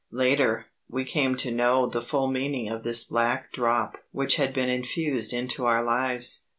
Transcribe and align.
Later, 0.09 0.65
we 0.89 1.05
came 1.05 1.35
to 1.37 1.51
know 1.51 1.85
the 1.85 2.01
full 2.01 2.25
meaning 2.25 2.67
of 2.69 2.83
this 2.83 3.03
black 3.03 3.51
drop 3.51 3.97
which 4.11 4.37
had 4.37 4.51
been 4.51 4.67
infused 4.67 5.31
into 5.31 5.63
our 5.65 5.83
lives. 5.83 6.45